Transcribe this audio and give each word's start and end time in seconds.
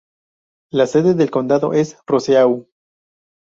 La 0.71 0.87
sede 0.87 1.13
del 1.13 1.29
condado 1.29 1.73
es 1.73 1.99
Roseau. 2.07 2.67